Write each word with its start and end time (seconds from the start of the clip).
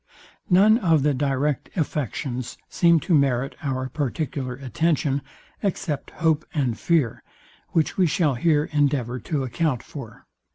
None 0.49 0.79
of 0.79 1.03
the 1.03 1.13
direct 1.13 1.69
affections 1.77 2.57
seem 2.67 2.99
to 3.01 3.13
merit 3.13 3.53
our 3.61 3.87
particular 3.87 4.53
attention, 4.55 5.21
except 5.61 6.09
hope 6.09 6.43
and 6.55 6.75
fear, 6.75 7.21
which 7.69 7.97
we 7.97 8.07
shall 8.07 8.33
here 8.33 8.63
endeavour 8.71 9.19
to 9.19 9.43
account 9.43 9.83
for. 9.83 10.25